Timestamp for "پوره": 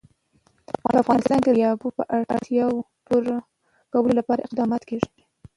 3.05-3.37